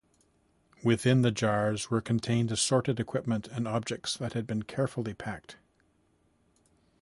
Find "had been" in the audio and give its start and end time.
4.33-4.63